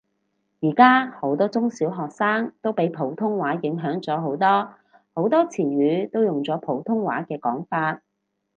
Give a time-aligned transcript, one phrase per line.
[0.61, 4.73] 而家好多中小學生都俾普通話影響咗好多，
[5.13, 8.01] 好多詞語都用咗普通話嘅講法